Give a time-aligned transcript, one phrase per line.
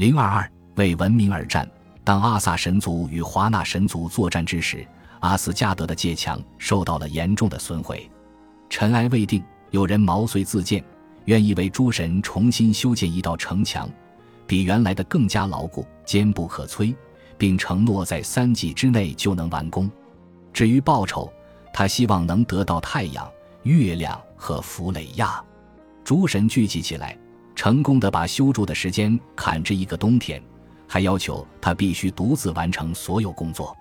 [0.00, 1.70] 零二二为文明而战。
[2.02, 4.82] 当阿萨神族与华纳神族作战之时，
[5.18, 8.10] 阿斯加德的界墙受到了严重的损毁。
[8.70, 10.82] 尘埃未定，有人毛遂自荐，
[11.26, 13.86] 愿意为诸神重新修建一道城墙，
[14.46, 16.94] 比原来的更加牢固、坚不可摧，
[17.36, 19.90] 并承诺在三季之内就能完工。
[20.50, 21.30] 至于报酬，
[21.74, 23.30] 他希望能得到太阳、
[23.64, 25.44] 月亮和弗雷亚。
[26.02, 27.18] 诸神聚集起来，
[27.60, 30.42] 成功的把修筑的时间砍至一个冬天。
[30.88, 33.76] 还要求他必须独自完成所有工作，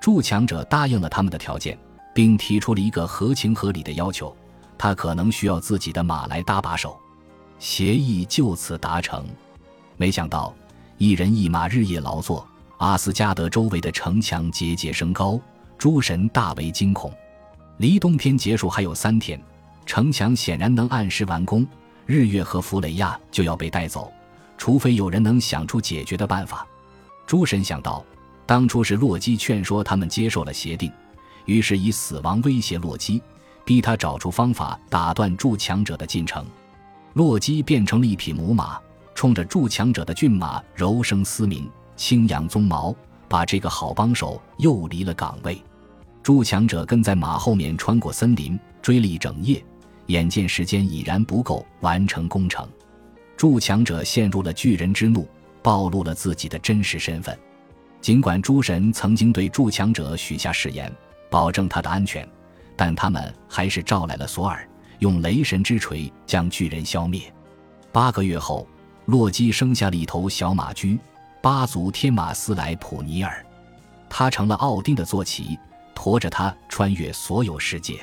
[0.00, 1.78] 筑墙者答应了他们的条件，
[2.12, 4.36] 并提出了一个合情合理的要求：
[4.76, 6.98] 他可能需要自己的马来搭把手。
[7.60, 9.24] 协议就此达成。
[9.96, 10.52] 没想到，
[10.98, 12.44] 一人一马日夜劳作，
[12.78, 15.40] 阿斯加德周围的城墙节节升高，
[15.78, 17.14] 诸神大为惊恐。
[17.76, 19.40] 离冬天结束还有三天，
[19.86, 21.64] 城墙显然能按时完工，
[22.12, 24.12] 日月和弗雷亚就要被带走。
[24.58, 26.66] 除非有人能想出解决的办法，
[27.26, 28.04] 诸神想到，
[28.44, 30.92] 当初是洛基劝说他们接受了协定，
[31.46, 33.22] 于是以死亡威胁洛基，
[33.64, 36.44] 逼他找出方法打断筑墙者的进程。
[37.14, 38.78] 洛基变成了一匹母马，
[39.14, 42.94] 冲着筑墙者的骏马柔声嘶鸣，轻扬鬃毛，
[43.26, 45.60] 把这个好帮手诱离了岗位。
[46.22, 49.64] 筑墙者跟在马后面穿过森林，追了一整夜，
[50.12, 52.68] 眼见时间已然不够完成工程。
[53.34, 55.26] 筑墙者陷入了巨人之怒，
[55.62, 57.36] 暴露了自己的真实身份。
[58.02, 60.94] 尽管诸神曾经对筑墙者许下誓言，
[61.30, 62.28] 保证他的安全，
[62.76, 64.68] 但他们还是召来了索尔，
[64.98, 67.32] 用雷神之锤将巨人消灭。
[67.90, 68.68] 八个月后，
[69.06, 70.98] 洛基生下了一头小马驹——
[71.40, 73.42] 八族天马斯莱普尼尔，
[74.10, 75.58] 他成了奥丁的坐骑，
[75.94, 77.98] 驮着他穿越所有世界。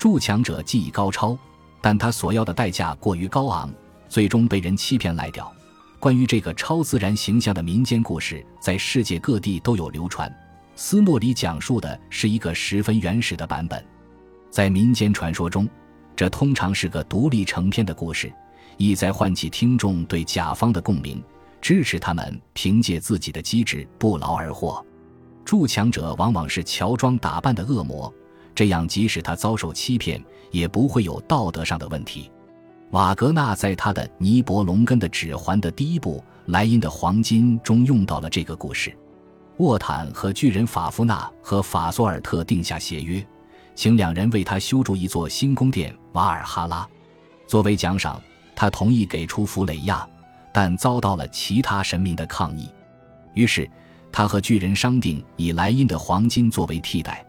[0.00, 1.36] 筑墙者技艺高超，
[1.82, 3.70] 但他所要的代价过于高昂。
[4.08, 5.52] 最终被人欺骗赖掉。
[5.98, 10.34] 关于这个超自然形象的民间故事，在世界各地都有流传。
[10.74, 13.84] 斯诺里讲述的是一个十分原始的版本。
[14.50, 15.68] 在民间传说中，
[16.16, 18.32] 这通常是个独立成篇的故事，
[18.78, 21.22] 意在唤起听众对甲方的共鸣，
[21.60, 24.82] 支持他们凭借自己的机智不劳而获。
[25.44, 28.10] 筑墙者往往是乔装打扮的恶魔，
[28.54, 32.30] 这样即使他遭受欺骗，也不会有道德上的问题。
[32.90, 38.96] 瓦格纳在他的《尼伯龙根的指环》的第一部《莱茵的黄金》中用到了这个故事。
[39.58, 43.24] 沃坦和巨人法夫纳和法索尔特定下协约，
[43.74, 46.88] 请两人为他修筑一座新宫殿瓦尔哈拉。
[47.46, 48.20] 作为奖赏，
[48.56, 50.08] 他同意给出弗雷亚，
[50.52, 52.68] 但遭到了其他神明的抗议。
[53.34, 53.70] 于是，
[54.10, 57.24] 他和巨人商定以莱茵的黄金作为替代，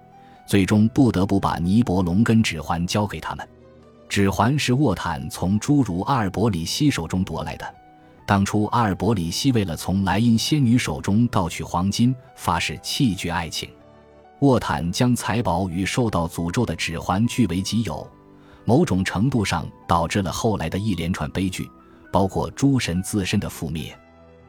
[0.46, 3.48] 最终不得不把尼伯龙根指环交给他们。
[4.10, 7.76] 指环是沃坦从侏儒阿尔伯里希手中夺来的。
[8.26, 13.70] 当初阿尔伯里希为了从莱茵仙女手中盗取黄金，发誓弃绝爱情。
[14.40, 18.06] 沃坦将财宝与受到诅咒的指环据为己有，
[18.66, 21.70] 某种程度上导致了后来的一连串悲剧，
[22.12, 23.98] 包括诸神自身的覆灭。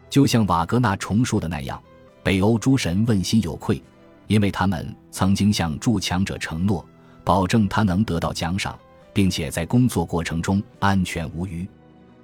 [0.09, 1.81] 就像瓦格纳重述的那样，
[2.23, 3.83] 北欧诸神问心有愧，
[4.27, 6.85] 因为他们曾经向筑墙者承诺，
[7.25, 8.79] 保证他能得到奖赏。
[9.13, 11.67] 并且在工作过程中安全无虞。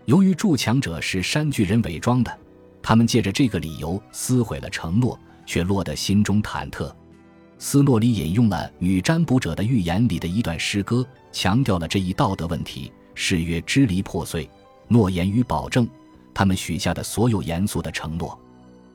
[0.07, 2.39] 由于筑墙者是山巨人伪装的，
[2.83, 6.91] 他们借着这个理由撕毁了承诺，却落得心中忐忑。
[7.59, 14.49] 斯诺里引用了女占卜者的预言里的一段诗歌，强调了这一道德问题：誓约支离破碎，
[14.87, 15.87] 诺言与保证，
[16.33, 18.39] 他们许下的所有严肃的承诺。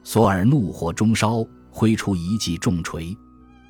[0.03, 3.17] 索尔怒火中烧，挥出一记重锤。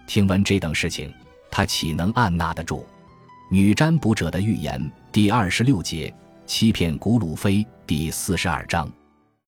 [0.05, 1.11] 听闻这等事情，
[1.49, 2.85] 他岂能按捺得住？
[3.49, 6.13] 女占卜者的预言第二十六节，
[6.45, 8.91] 欺骗古鲁菲第四十二章。